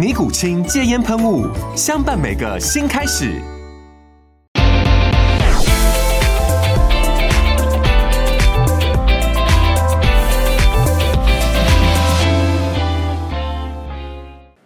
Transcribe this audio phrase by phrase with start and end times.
[0.00, 1.46] 尼古清戒烟喷雾，
[1.76, 3.38] 相伴每个新开始。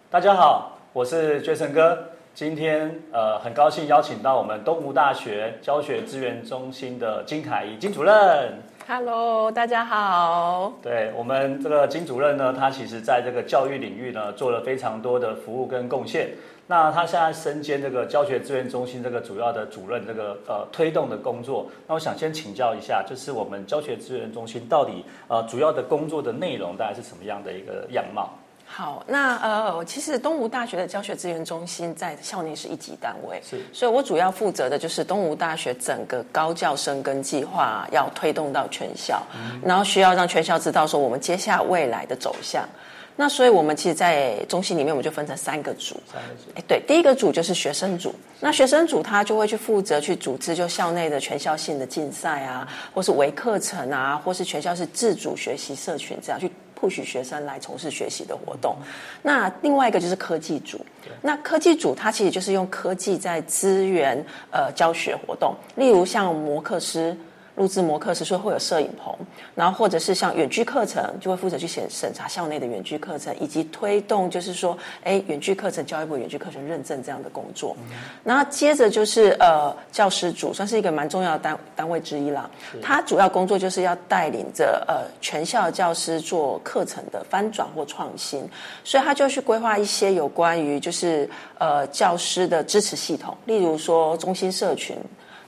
[0.08, 1.98] 大家好，我是 Jason 哥。
[2.32, 8.52] 今天呃，很高兴邀请到我们东吴大学教学资源中心的金凯怡金主任。
[8.86, 10.74] Hello，大家好。
[10.82, 16.28] 对我们这个金主任呢，他其实在这个教育领域呢，做了非常多的服务跟贡献。
[16.66, 21.66] 那他现在身兼这个教学资源中心这个主要的主任，这个呃推动的工作。
[21.86, 28.34] 那我想先请教一下，就是我们教学资源中心到底呃主要的工作的内容大概是什么样的一个样貌？
[28.66, 39.22] 好，那呃，其实东吴大学的教学资源中心在校内是一级单位，是所以我主要负责的就是东吴大学整个高教生跟计划要推动到全校，
[39.62, 42.68] 然后需要让全校知道说我们接下未来的走向。
[43.16, 45.94] 那所以我们其实，在中心里面，我们就分成三个组。
[46.12, 48.12] 三个组哎，对，第一个组就是学生组。
[48.40, 58.76] 那学生组他就会去负责去组织就校内的全校性的竞赛啊，或是微课程啊，或是全校是自主学习社群这样去 push 学生来从事学习的活动。
[59.22, 60.84] 那另外一个就是科技组。
[61.20, 64.16] 那科技组它其实就是用科技在资源
[64.50, 67.16] 呃教学活动，例如像摩克斯。
[67.56, 69.14] 录制模课时说会有摄影棚，
[69.54, 77.76] 然后或者是像远距课程，就会负责去审审查校内的远距课程，以及推动就是说，哎，远距课程教育部远距课程认证这样的工作。
[78.24, 82.50] 然后接着就是呃教师组，算是一个蛮重要的单单位之一啦。
[82.82, 88.48] 他主要工作就是要带领着呃全校教师做课程的翻转或创新，
[88.82, 94.96] 所以他就去规划一些有关于就是呃教师的支持系统，例如说中心社群。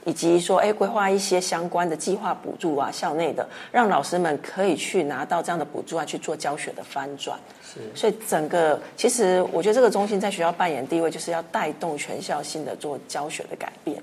[0.07, 7.37] 以及说，哎，规划一些相关的计划补助啊，校内的，让老师们可以去拿到这样的补助啊，去做教学的翻转。
[7.61, 14.01] 是所以整个，其实我觉得这个中心在学校扮演地位，就是要带动全校性的做教学的改变。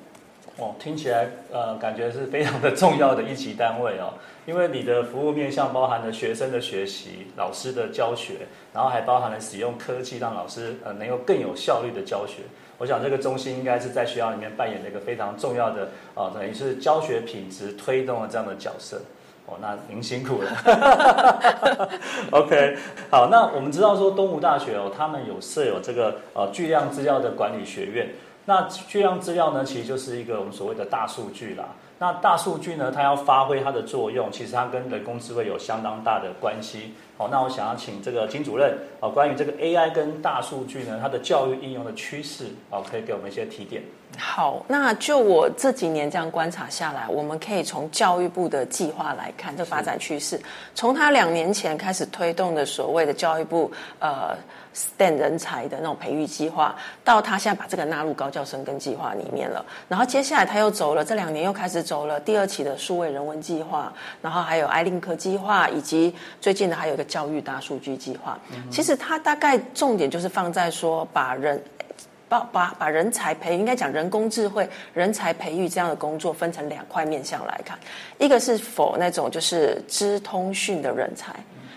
[0.58, 4.12] 哦，听起来呃，感觉是非常的重要的一级单位哦，
[4.44, 8.34] 因为你的服务面向包含了学生的学习、老师的教学，
[8.74, 12.42] 然后还包含了使用科技让老师呃能够更有效率的教学。
[12.78, 19.00] 我想这个中心应该是在学校里面扮演了一个非常重要的呃，等于是教学品质推动的这样的角色。
[19.46, 20.50] 哦，那您辛苦了。
[22.32, 22.76] OK，
[23.10, 28.08] 好，那我们知道说东吴大学哦，他们有设有这个呃巨量资料的管理学院。
[28.46, 31.66] 那巨量资料呢，其实就是一个我们所谓的大数据啦。
[31.98, 36.92] 那大数据呢，它要发挥它的作用，其实它跟人工智慧有相当大的关系。
[37.16, 43.80] 好，那我想要请这个金主任哦，关于这个 AI 跟大数据呢，它的教育应用的趋势哦，可以给我们一些提点。
[44.18, 50.40] 好，那就我这几年这样观察下来，我们可以从教育部的计划来看这发展趋势。
[50.74, 54.36] 从他两年前开始推动的所谓的教育部呃
[54.74, 56.74] STEM 人才的那种培育计划，
[57.04, 59.64] 到他现在把这个纳入高教生跟计划里面了。
[59.88, 68.38] 然后接下来他又走了，这两年又开始走了第二期的数位人文计划，然后还有爱令科计划，以及最近的还有一个教育大数据计划。
[68.70, 71.62] 其实他大概重点就是放在说把人。
[72.26, 77.78] 把把把人才培育，应该讲人工智慧、人才培育这样的工作分成两块面向来看，
[78.18, 81.34] 一个是否那种就是知通讯的人才，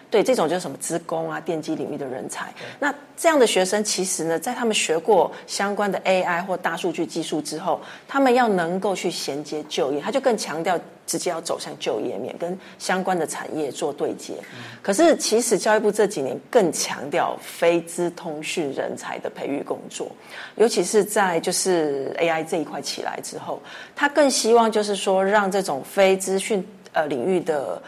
[0.10, 14.36] 对这种就是什么资工啊、电机领域的人才，那这样的学生其实呢，在他们学过相关的 AI 或大数据技术之后，他们要能够去衔接就业，他就更强调直接要走向就业面，跟相关的产业做对接。
[14.82, 20.10] 可是其实教育部这几年更强调非资通讯人才的培育工作，
[20.56, 23.62] 尤其是在就是 AI 这一块起来之后，
[23.94, 27.82] 他更希望就是说让这种非资讯呃领域的。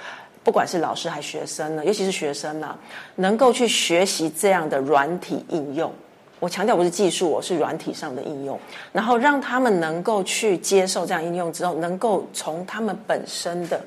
[0.49, 2.75] 不管是老师还学生呢，尤其是学生呢、
[3.17, 5.93] 能够去学习这样的软体应用，
[6.39, 8.59] 我强调不是技术，我是软体上的应用，
[8.91, 13.79] 然后让他们能够去接受这样应用之后，能够从他们本身的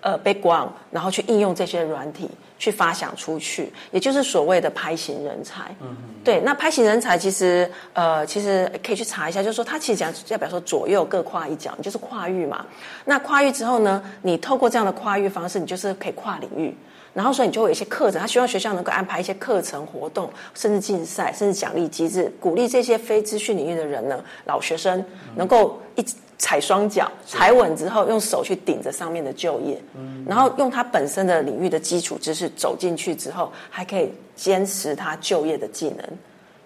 [0.00, 2.28] 呃 background，然后去应用这些软体。
[2.58, 5.62] 去发想出去，也就是所谓的拍型人才。
[5.80, 5.96] 嗯嗯。
[6.24, 12.66] 对，那拍型人才其实呃，其实可以去查一下，就是说他其实讲代表说左右各跨一脚，就是跨域嘛。
[13.04, 16.74] 那跨域之后呢，你透过这样的跨域方式，你就是可以跨领域。
[17.14, 25.04] 然后所以你就会有一些课程，他希望学校能够安排一些课程活动，甚至竞赛，甚至奖励机制，鼓励这些非资讯领域的人呢，老学生
[25.36, 26.04] 能够一。
[26.38, 35.98] 踩双脚，踩稳之后，用手去顶着上面的就业，嗯然后用他本身的领域的基础知识走进去之后，还可以坚持他就业的技能。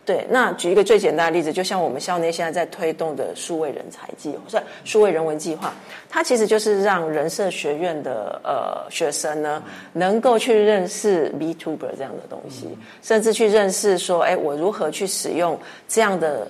[0.04, 5.72] 对，那举一个最简单的例子，就像我们校内现在在推动的数位人才计划，是数位人文计划，
[6.10, 12.66] 它其实就是让人社学院的呃学生呢，能够去认识 B Tuber 这样的东西，
[13.00, 15.58] 甚至去认识说，哎，我如何去使用
[15.88, 16.46] 这样的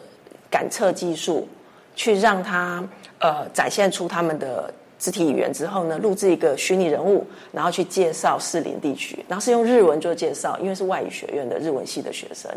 [0.50, 1.46] 感测技术，
[1.94, 2.82] 去让他。
[3.22, 12.50] 呃，展现出他们的肢体语言之后呢，录制一个虚拟人物，然后去介绍士林地区，然后是用日文做介绍，因为是外语学院的日文系的学生，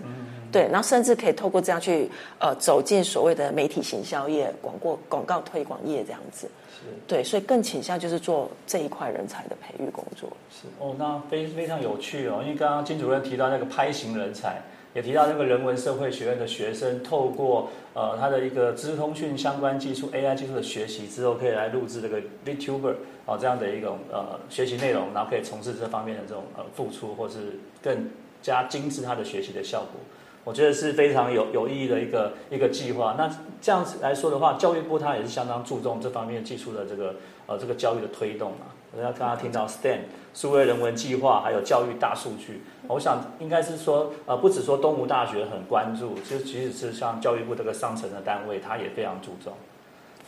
[0.52, 2.10] 对，然后甚至可以透过这样去
[2.40, 10.30] 呃走进所谓的媒体行销业、广过广告推广业这样子，是，对，所以更倾向就是做这一块人才的培育工作。
[10.50, 14.62] 是哦，那非非常有趣哦，因为刚刚金主任提到那个拍型人才。
[14.96, 22.94] 也提到那个人文社会学院的学生，透过呃他的一个资通讯相关技术 AI 技术的学习之后，可以来录制这个 VTuber
[23.26, 28.10] 啊这样的一种呃学习内容，然后可以从事这方面的这种呃付出，或是更
[28.42, 30.00] 加精致他的学习的效果。
[30.46, 33.16] 我觉得是非常有有意义的一个一个计划。
[33.18, 37.16] 那这样子来说的话，教育部它也是相当注重这方面技术的这个
[37.48, 38.68] 呃这个教育的推动嘛。
[38.96, 39.98] 我要刚刚听到 STEM
[40.34, 49.52] 数位人文计划，还有教育大数据，我想应该是说，呃，不止说东吴大学很关注，其实即使是像教育部这个上层的单位，他也非常注重。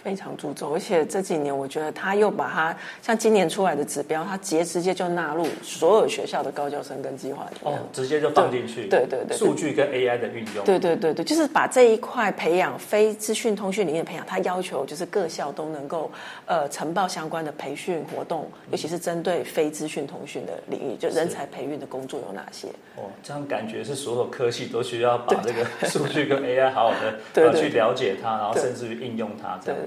[0.03, 8.88] 非常注重，而且这几年我觉得他又把他像今年出来的指标，他直接直接就纳入所有学校的高教生跟计划里面，哦直接就放进去。
[8.88, 10.63] 对对对，数据跟 AI 的运用。
[10.63, 16.09] 对对对对，就是把这一块培养非资讯通讯领域的培养，他要求就是各校都能够
[16.45, 22.67] 呃呈报相关的培训活动，尤其是针对非资讯通讯的领域，就人才培育的工作有哪些？
[22.95, 26.95] 哦，这样感觉是所有科系都需要把这个数据跟 AI 好好
[27.33, 29.79] 的 去了解它，然后甚至于应用它这样。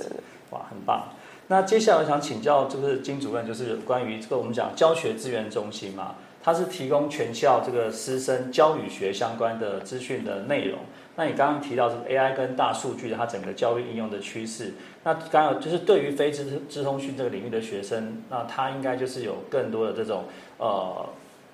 [0.50, 1.08] 哇，很棒！
[1.49, 10.79] 那接下来我想请教，就是金主任，就是关于这个我们讲教学资源中心嘛，它是提供全校这个师生教与学相关的资讯的内容。
[11.17, 20.25] 那你刚刚提到是 AI 跟大数据它整个教育应用的趋势，那刚刚就是对于非资资通讯这个领域的学生，那他应该就是有更多的这种
[20.58, 21.05] 呃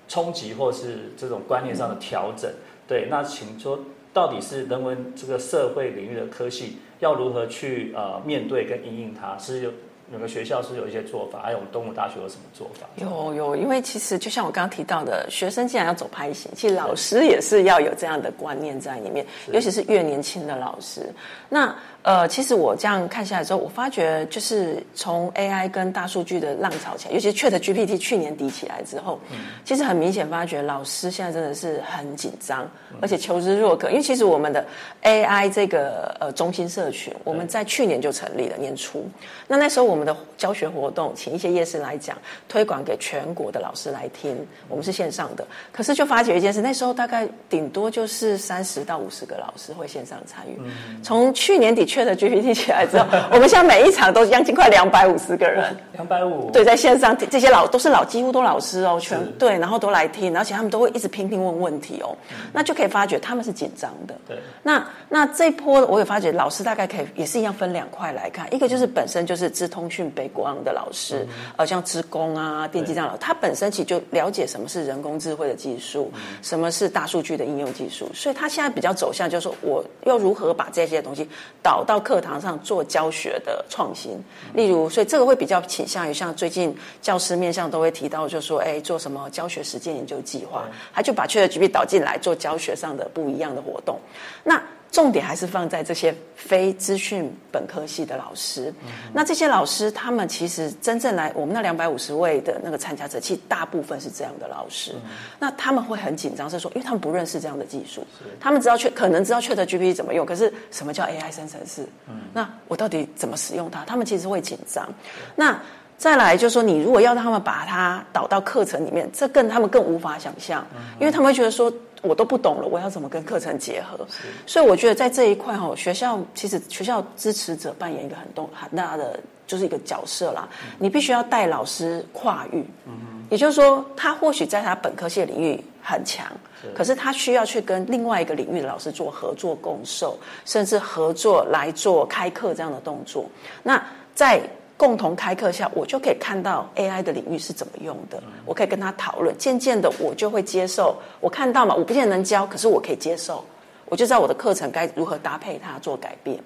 [0.07, 2.51] 冲击或是这种观念上的调整。
[2.87, 3.79] 对，那请说。
[4.17, 9.37] 到底是人文这个社会领域的科系要如何去呃面对跟应应它？
[9.37, 9.71] 是有
[10.13, 12.87] 有个学校是有一些做法，还有我们东吴大学有什么做法？
[12.95, 21.01] 有有，因为其实就像我刚刚提到的，学生既然要走拍型，其实老师也是要有这样的观念在里面，尤其是越年轻的老师。
[21.49, 29.19] 那呃，其实我这样看下来之后，我发觉就是从 AI 跟大数据的浪潮起来，尤其是 Chat GPT 去年底起来之后，
[29.65, 32.65] 其实很明显发觉老师现在真的是很紧张，
[33.01, 33.89] 而且求知若渴。
[33.89, 34.65] 因为其实我们的
[35.03, 39.05] AI 这个呃中心社群，我们在去年就成立了年初，
[39.45, 42.17] 那那时候我们的教学活动，请一些夜市来讲，
[42.49, 44.35] 推广给全国的老师来听，
[44.67, 45.45] 我们是线上的。
[45.71, 50.57] 可是就发觉一件事，那时候大概顶多就是三十到五十个老师会线上参与，
[51.03, 52.07] 从去年底确。
[52.07, 62.15] 的 GPT 起来之后，我们现在每一场都将近快两百五十个人， 两百五对，在线上这些老都是老，几乎都老师哦，全对，然后都来听，而且他们都会一直拼命问问题哦，
[62.53, 64.15] 那就可以发觉他们是紧张的。
[64.25, 71.27] 对，那那这波我也发觉老师大概可以也是一样分两块来看，一个就是本身就是资通讯北国昂的老师，
[71.57, 76.11] 呃，像职工啊、电机这样老，他本身其实就了解什么是人工智慧的技术，
[76.43, 81.27] 什么是大数据的应用技术，所以他现在比较走向就是说，我要如何把这些东西
[81.63, 81.83] 导。
[81.87, 84.21] 到课堂上做教学的创新，
[84.53, 93.97] 例如，所以这个会比较倾向于像最近教师面向都会提到，就说，哎，做什么教学实践研究计划，他就把 ChatGPT 导进来做教学上的不一样的活动。
[94.43, 98.73] 那重点还是放在这些非资讯本科系的老师。
[99.13, 104.95] 那这些老师，他们其实真正来我们那两百五十位的那个参加者，其实大部分是这样的老师。
[105.37, 108.05] 那他们会很紧张，是说，因为他们不认识这样的技术，
[108.39, 111.83] 他们知道确可能知道 ChatGPT 怎么用，可是什么叫 AI 生成式？
[112.07, 113.83] 嗯那我到底怎么使用它？
[113.85, 114.87] 他们其实会紧张。
[115.35, 115.59] 那
[115.97, 120.65] 再来就是说，你如果要让他们把它导到课程里面，这更他们更无法想象，
[120.99, 121.71] 因为他们会觉得说。
[122.07, 124.07] 我都不懂了，我要怎么跟课程结合？
[124.45, 130.47] 所以我觉得在这一块哈，学校其实学校支持者扮演一个很动很大的就是一个角色啦。
[130.79, 136.25] 你必须要带老师跨域，嗯也就是说，他或许在他本科系领域很强，
[136.73, 143.25] 可是他需要去跟另外一个领域的老师做合作共授，甚至合作来做开课这样的动作。
[143.63, 143.83] 那
[144.15, 144.41] 在
[144.77, 149.35] 共同开课下，我就可以看到 AI 的领域是怎么用的，我可以跟他讨论。
[149.37, 150.95] 渐渐的，我就会接受。
[151.19, 153.43] 我看到嘛，我不见得能教，可是我可以接受。
[153.89, 156.37] 我就知道我的课程该如何搭配它做改变。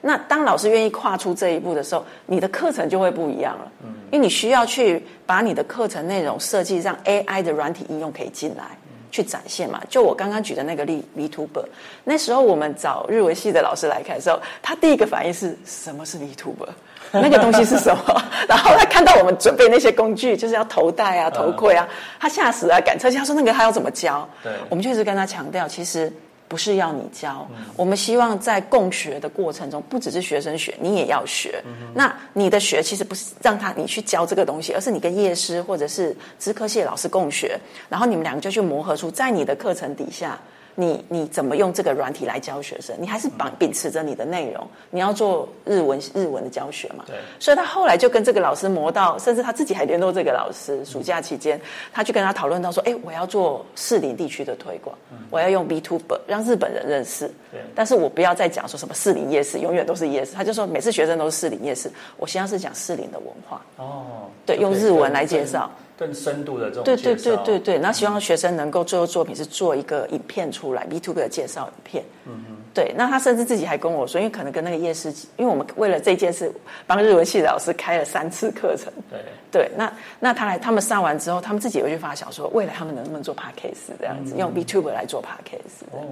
[0.00, 3.72] 那当老师愿意跨出这一步的时候，你的课程就会不一样了。
[3.84, 8.64] 嗯，因为你需要去把你的课程内容设计让 AI 的软体应用可以进来
[9.10, 9.80] 去展现嘛。
[9.88, 11.64] 就我刚刚举的那个例 VTuber，
[12.04, 16.68] 那时候我们找日文系的老师来看的时候，他第一个反应是什么是 VTuber？
[17.12, 18.22] 那个东西是什么？
[18.48, 23.16] 然后他看到我们准备那些工具，就是要头戴啊、头盔啊，他吓死了，赶车去。
[23.16, 24.28] 他说那个他要怎么教？
[24.42, 26.12] 对，我们就一直跟他强调，其实
[26.48, 31.62] 不是要你教，我们希望在共学的过程中，不只是学生学，你也要学。
[31.94, 37.58] 那你的学其实不是让他你去教这个东西，而是你跟业师或者是资科系老师共学，
[37.88, 40.38] 然后你们两个就去磨合出在你的课程底下。
[40.78, 42.94] 你你怎么用这个软体来教学生？
[43.00, 47.02] 你还是秉秉持着你的内容，你要做日文日文的教学嘛？
[47.06, 47.16] 对。
[47.40, 50.84] 所以他后来就跟这个老师磨到，甚至他自己还联络这个老师。
[50.84, 51.58] 暑假期间，
[51.92, 54.94] 他去跟他讨论到说：“哎，我要做士林地区的推广，
[55.30, 57.26] 我要用 B to B 让日本人认识。
[57.50, 57.60] 对。
[57.74, 60.34] 但是我不要再讲说什么士林夜市，永远都是夜市。
[60.34, 63.62] 他就说每次学生都是士林夜市，我现在是讲士林的文化。
[63.76, 64.28] 哦。
[64.44, 65.70] 对，用日文来介绍。
[65.98, 72.04] 更深度的这种对对对对对，那希望学生能够最后作品是做一个影片出来，B to B 的介绍影片。
[72.26, 72.56] 嗯哼。
[72.74, 76.52] 对，那他甚至自己还跟我说，因为可能跟那个夜市，因为我们为了这件事
[76.86, 78.92] 帮日文系的老师开了三次课程。
[79.10, 79.18] 对
[79.50, 85.36] 对，那那他来他们上完之后，他们自己有去发小说，未来他们能不能做 p a d k c a s e 这样子，用 B to B 来做 p a
[85.38, 86.04] d k c a s e 哦。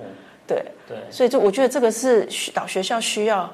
[0.46, 3.52] 对对，所以就我觉得这个是导学校需要。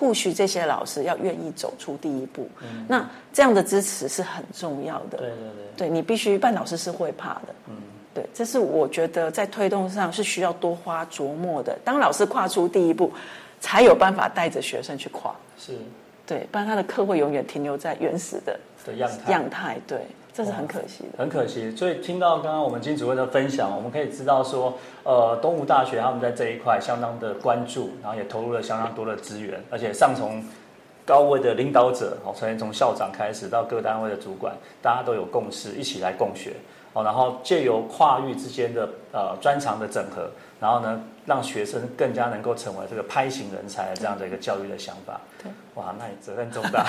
[0.00, 2.48] 不许这些老师要愿意走出第一步，
[2.88, 5.18] 那这样的支持是很重要的。
[5.18, 7.54] 对对对，对你必须办老师是会怕的。
[7.68, 7.74] 嗯，
[8.14, 11.78] 对，这是我觉得在推动上是需要多花琢磨的。
[11.84, 13.12] 当老师跨出第一步，
[13.60, 15.34] 才有办法带着学生去跨。
[15.58, 15.74] 是，
[16.26, 19.32] 对，不然他的课会永远停留在原始的的样态。
[19.32, 19.98] 样态，对。
[20.40, 21.70] 这是很可惜的，很可惜。
[21.76, 24.72] 所以听到刚刚我们金主任的分享，我们可以知道说，
[25.04, 30.42] 呃，东吴大学他们在这一块相当的关注，然后也投入了相当多的资源，而且上从
[31.04, 36.52] 高位的领导者，哦，从从校长开始到各单位的主管，大家都有共识，一起来共学，
[36.92, 40.30] 哦，然后借由跨域之间的呃专长的整合，
[40.60, 41.00] 然后呢。
[41.26, 45.20] 让学生更加能够成为这个拍型人才的这样的一个教育的想法。
[45.40, 46.84] 对，哇，那你责任重大，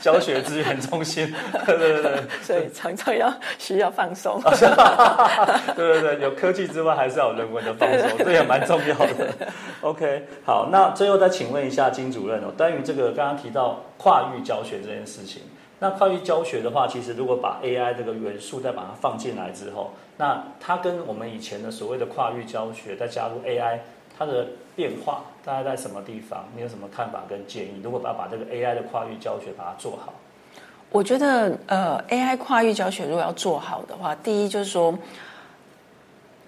[0.00, 1.32] 教学资源中心。
[1.64, 4.40] 对对对，所以常常要需要放松。
[5.76, 9.32] 对对对，有科技之外，还是要有人文的放松，这也蛮重要的。
[9.82, 15.42] OK，好，那最后再请问一下金主任哦，关于这个刚刚提到跨域教学这件事情。
[15.80, 23.78] 那跨域教学的话，其实如果把 AI 这个元素再把它放进来之后，那它跟我们以前的所谓的跨域教学再加入 AI，
[24.18, 26.44] 它的变化大概在什么地方？
[26.56, 27.80] 你有什么看法跟建议？
[27.82, 30.12] 如果把把这个 AI 的跨域教学把它做好，
[30.90, 34.96] 我觉得呃，AI 跨域教学如果要做好的话，第一就是说。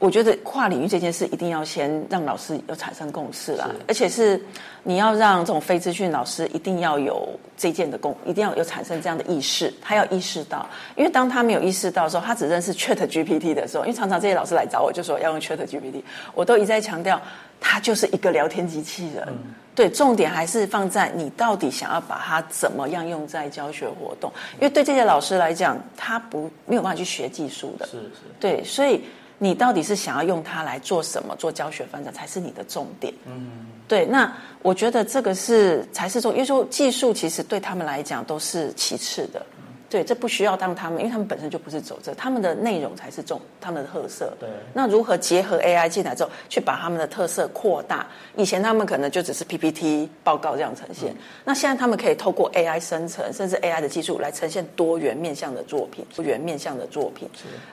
[0.01, 4.43] 我觉得跨领域这件事一定要先让老师有产生共识啦，而且是
[4.83, 10.67] 你要让这种非资讯老师一定要有这件的共，一定要有产生这样的意识，他要意识到，
[10.97, 16.03] 因为当他没有意识到的时候，他只认识 Chat GPT 的时候，因为常常这些老师来找我就说要用 Chat GPT，
[16.35, 17.21] 我都一再强调，
[17.61, 19.29] 它就是一个聊天机器人，
[19.75, 28.09] 对，重点还是放在你到底想要把它怎么样用在教学活动，因为对这些老师来讲，他不没有办法去学技术的，是是，
[28.41, 29.05] 对，所以。
[29.43, 31.35] 你到底是想要用它来做什么？
[31.37, 33.13] 做教学发展才是你的重点。
[33.25, 34.05] 嗯，对。
[34.05, 34.31] 那
[34.61, 39.45] 我觉得这个是才是重，因为说技术其实对他们来讲都是其次的。
[39.91, 44.33] 对，这不需要当他们，因为他们本身就不是走这，他们的内容才是重，他们的特色。
[44.39, 44.49] 对。
[44.73, 48.07] 那如何结合 AI 进来之后，去把他们的特色扩大？
[48.37, 51.13] 以前他们可能就只是 PPT 报告这样呈现，
[51.45, 57.29] 那现在他们可以透过 AI 生成，甚至 AI 的技术来呈现多元面向的作品，多元面向的作品，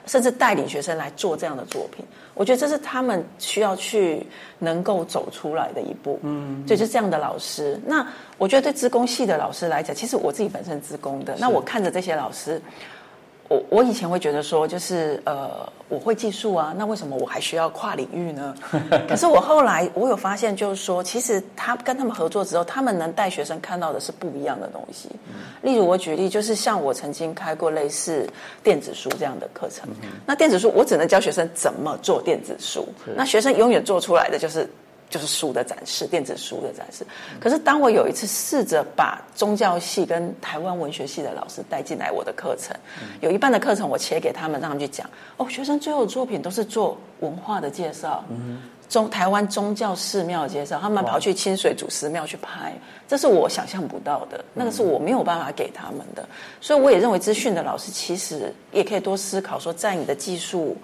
[0.06, 2.04] 甚至带领学生来做这样的作品。
[2.34, 4.24] 我觉得这是他们需要去
[4.58, 6.18] 能够走出来的一步。
[6.22, 7.80] 嗯，就是这样的老师。
[7.84, 8.06] 那
[8.36, 12.60] 我觉得对资工系的老师来讲，其实我自己本身资工的，那我看着这些老师，
[13.48, 18.54] 我我以前会觉得说，就是呃，我会技术啊，那为什么我还需要跨领域呢？
[19.08, 25.08] 可是我后来我有发现，就是说，其实他跟他们合作之后，他们能带学生看到的是不一样的东西。
[25.62, 28.28] 例如我举例，就是像我曾经开过类似
[28.62, 29.88] 电子书这样的课程，
[30.26, 32.86] 那电子书我只能教学生怎么做电子书，
[33.16, 34.68] 那学生永远做出来的就是。
[35.10, 37.06] 就是书的展示，电子书的展示。
[37.40, 42.76] 可是当我有一次试着把宗教系跟台湾文学系的老师带进来我的课程，
[43.20, 45.08] 有一半的课程我切给他们，让他们去讲。
[45.36, 48.22] 哦，学生最后的作品都是做文化的介绍，
[48.88, 52.74] 中台湾宗教寺庙的介绍，他们跑去清水祖师庙去拍，
[53.06, 56.28] 这是我想象不到的，那个是我没有办法给他们的。
[56.60, 60.76] 所以我也认为资讯的老师其实也可以多思考，说在你的技术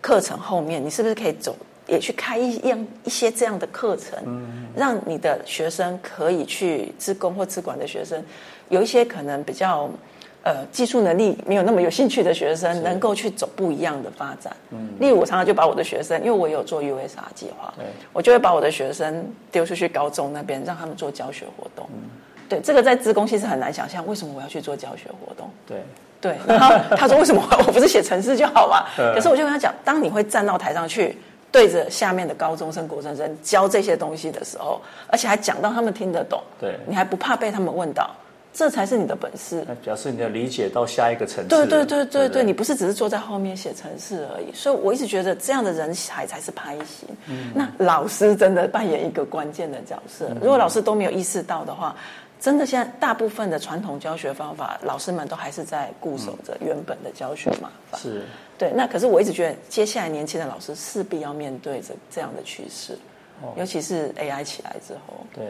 [0.00, 1.56] 课程后面，你是不是可以走。
[1.92, 4.18] 也去开一样一些这样的课程，
[4.74, 8.24] 让你的学生可以去自工或自管的学生，
[8.70, 9.90] 有一些可能比较
[10.42, 14.56] 呃技术能力没有那么有兴趣的学生，能够去走不一样的发展。
[14.70, 17.74] 嗯例如，我常常就把我的学生，因为我有做 USR 计划，
[18.10, 21.86] 我就会把我的学生丢出去高中那边，让他们做教学活动。
[22.48, 25.50] 对，这个在自工其实很难想象，为什么我要去做教学活动？
[25.66, 25.82] 对
[26.22, 28.86] 对，然后他说为什么我不是写程式就好嘛？
[29.12, 31.18] 可是我就跟他讲，当你会站到台上去。
[31.52, 38.10] 对着下面的高中生、国中生教这些东西的时候，而且还讲到他们听得懂，对，你还不怕被他们问到，
[38.54, 39.62] 这才是你的本事。
[39.68, 41.48] 那表示你的理解到下一个层次。
[41.48, 44.52] 对对对对对，你不是只是坐在后面写程式而已。
[44.54, 47.08] 所以我一直觉得这样的人才才是拍型。
[47.54, 50.28] 那老师真的扮演一个关键的角色。
[50.40, 51.94] 如果老师都没有意识到的话，
[52.42, 57.96] 真的现在大部分的传统教学方法，老师们都还是在固守着原本的教学方法。
[57.96, 58.22] 是。
[58.58, 62.98] 对，那可是我一直觉得，接下来年轻的老师势必要面对着这样的趋势，
[63.56, 65.24] 尤其是 AI 起来之后。
[65.32, 65.44] 对，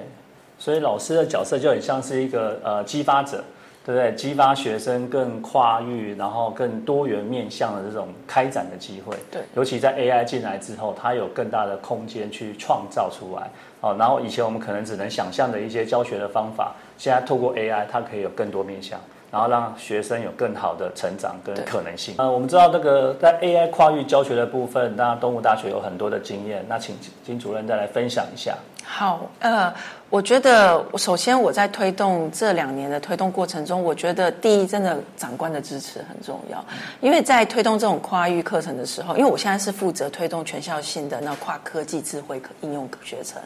[0.58, 3.42] 所以老师的角色就很像是一个呃激发者，
[3.84, 4.12] 对不对？
[4.14, 9.16] 激发学生更跨域，然后更多元面向的这种开展的机会。
[9.30, 13.50] 对，尤其在 AI 进来之后，它有更大的空间去创造出来。
[13.80, 19.00] 哦，然后以前我们可能只能想象的一些教学的方法，现在透过 AI，它可以有更多面向。
[19.32, 22.14] 然后让学生有更好的成长跟可能性。
[22.18, 26.62] 呃，我们知道这个在 AI 跨域教学的部分，当然东吴大学有很多的经验。
[26.68, 28.54] 那请金主任再来分享一下。
[28.92, 29.72] 好，呃。
[30.12, 36.62] 我觉得，首先我在推动这两年的推动过程中，我觉得第一，真的长官的支持很重要。
[37.00, 43.40] 因为在推动这种跨域课程的时候，因为我现在是负责推动全校性的那跨科技智慧应用学程，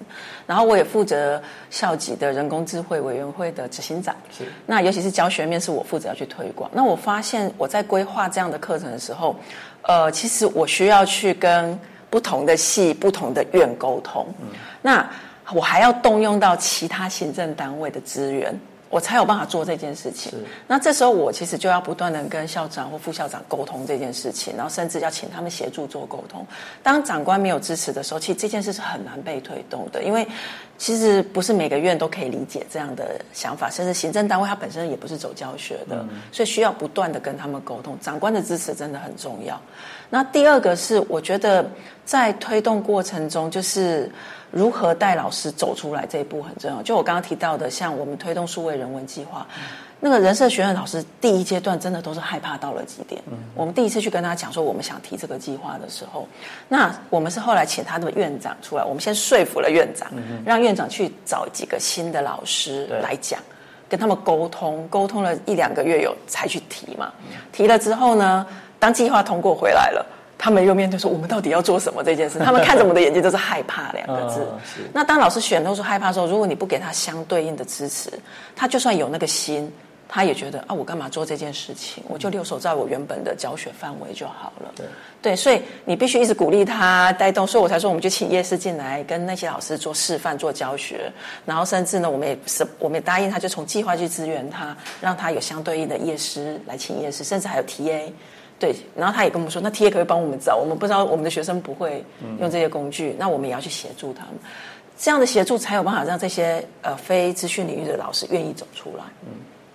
[0.44, 4.16] 然后我也负责校级的人工智慧委员会的执行长。
[4.36, 4.44] 是。
[4.66, 6.68] 那尤其是教学面是我负责要去推广。
[6.74, 9.36] 那我发现我在规划这样的课程的时候，
[9.82, 11.78] 呃，其实我需要去跟
[12.10, 14.26] 不同的系、不同的院沟通。
[14.40, 14.48] 嗯。
[14.82, 15.08] 那
[15.54, 18.52] 我还要动用到其他行政单位的资源，
[18.90, 20.32] 我才有办法做这件事情。
[20.66, 26.46] 那这时候我其实就要不断的跟校长或副校长沟通这件事情，然后甚至要请他们协助做沟通。
[26.82, 30.26] 当长官没有支持的时候，其实这件事是很难被推动的，因为
[30.78, 37.96] 其实不是每个院都可以理解这样的想法，甚至行政单位它本身也不是走教学的，所以需要不断的跟他们沟通。
[38.00, 39.60] 长官的支持真的很重要。
[40.10, 41.68] 那第二个是，我觉得
[42.04, 44.10] 在推动过程中，就是。
[44.52, 46.80] 如何带老师走出来这一步很重要。
[46.80, 49.46] 就我刚刚提到的，像我们推动数位人文计划，
[50.00, 53.20] 那个人社学院老师第一阶段真的都是害怕到了极点。
[53.54, 56.26] 我们第一次去跟他讲说我们想提这个计划的时候，
[56.68, 60.08] 那我们是后来请他的院长出来，我们先说服了院长，
[60.44, 63.38] 让院长去找几个新的老师来讲，
[63.90, 67.12] 跟他们沟通，沟通了一两个月有才去提嘛。
[67.52, 68.46] 提了之后呢，
[68.78, 70.04] 当计划通过回来了。
[70.38, 74.46] 他们又面对说：“我们到底要做什么这件事？” 他们看着我们的眼睛都是害怕两个字。
[74.92, 78.10] 那当老师选都是害怕的时候，如果你不给他相对应的支持，
[78.54, 79.72] 他就算有那个心，
[80.06, 82.04] 他也觉得啊，我干嘛做这件事情？
[82.06, 84.70] 我就留守在我原本的教学范围就好了。
[84.76, 84.86] 对
[85.22, 87.46] 对，所以你必须一直鼓励他带动。
[87.46, 91.10] 所以我才说，我们就请夜师进来跟那些老师做示范、做教学，
[91.46, 98.12] 然后甚至呢，我们也是我们也答应他，就从计划去支援他，让他有相对应的夜师来请夜师，甚至还有 TA。
[98.58, 102.04] 对，然后他也跟我们说，那 T A 可以帮我们找，我们不知道我们的学生不会
[102.40, 104.34] 用这些工具，那我们也要去协助他们，
[104.98, 109.28] 这样的协助才有办法让这些呃非资讯领域的老师愿意走出来，嗯，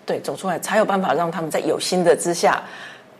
[0.05, 2.63] 对，走出来才有办法让他们在有心的之下，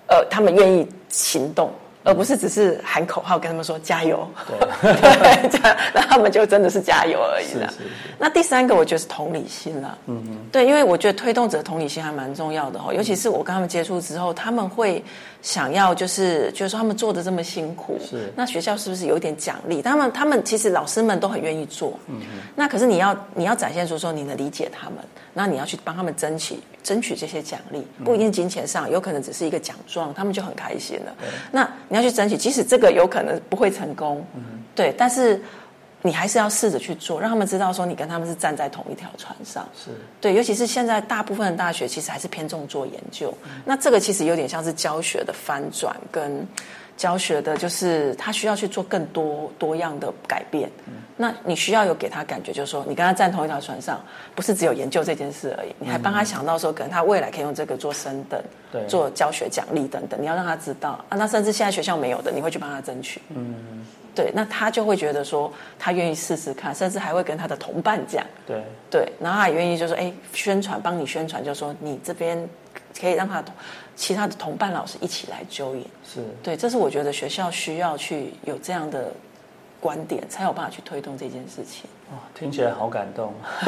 [0.08, 1.72] 呃，他们愿意行动。
[2.04, 7.72] 而不是只是喊口号跟他们说加油，对， 这样那他们就真的是加油而已了。
[8.18, 15.04] 那第三个我觉得是同理心了，嗯嗯，对，因为我觉得推动者同理心还蛮重要的哦，尤其是我跟他们接触之后，他们会
[15.42, 18.32] 想要就是就是说他们做的这么辛苦，是。
[18.36, 19.82] 那学校是不是有点奖励？
[19.82, 24.98] 他们他们其实老师们都很愿意做，嗯嗯，那可是你要你要展现出说你能理解他们，
[25.34, 31.16] 那你要去帮他们争取争取这些奖励，不一定金钱上，有可能只是一个奖状，他们就很开心了。
[31.52, 34.26] 那你要去争取，即使这个有可能不会成功，
[34.74, 35.42] 对，但是
[36.02, 39.68] 你还是要试着去做，让他们知道说你跟他们是站在同一条船上。
[39.76, 43.34] 是对，尤其是现在大部分的大学其实还是偏重做研究，
[43.66, 46.48] 那这个其实有点像是教学的翻转跟
[46.96, 50.72] 教学的，就是他需要去做更多多样的改变。
[51.18, 54.02] 那你需要有给他感觉，就是说你跟他站同一条船上，
[54.34, 61.18] 不是只有研究这件事而已，你还帮他想到说，可能他未来可以用这个做升等对、做教学奖励等等，你要让他知道啊。
[61.18, 63.22] 那甚至现在学校没有的，你会去帮他争取。
[63.30, 68.26] 嗯，对，那他就会觉得说他愿意试试看，甚至还会跟他的同伴讲。
[68.48, 72.48] 对，对，然后他也愿意就说，哎，宣传帮你宣传，就说你这边
[73.00, 73.44] 可以让他
[73.96, 75.86] 其他的同伴老师一起来揪引。
[76.04, 79.12] 是对，这是我觉得学校需要去有这样的
[79.82, 81.90] 观点，才有办法去推动这件事情。
[82.12, 83.34] 哇，听起来好感动。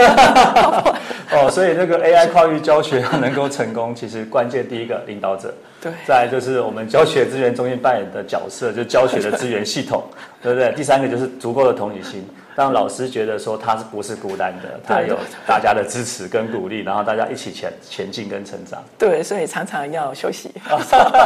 [1.33, 10.01] 哦，所以那个 AI 跨域教学要能够成功，其实关键第一个领导者，对再来就是我们教学资源中心扮演的角色，就是教学的资源系统，
[10.41, 10.71] 对不对？
[10.71, 18.81] 第三个就是足够的同理心，让老师觉得说他是不是孤单的，他有大家的支持跟鼓励，然后大家一起前前进跟成长。
[18.97, 20.49] 对，所以常常要休息。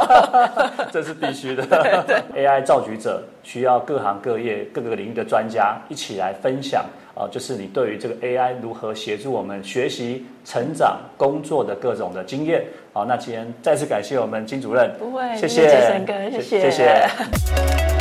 [0.91, 1.63] 这是必须的。
[2.35, 6.83] AI 造局者需要各行各业各个领域的专家一起来分享
[7.17, 12.63] 啊、就是你对于这个 AI 如何协助我们学习、成长、工作的各种的经验。
[12.93, 17.96] 好，那今天再次感谢我们金主任，不会谢谢谢谢森哥谢谢谢谢。